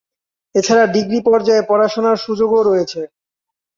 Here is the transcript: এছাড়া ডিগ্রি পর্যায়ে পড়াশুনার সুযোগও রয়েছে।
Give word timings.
এছাড়া 0.55 0.83
ডিগ্রি 0.95 1.19
পর্যায়ে 1.27 1.67
পড়াশুনার 1.69 2.17
সুযোগও 2.25 2.61
রয়েছে। 2.69 3.01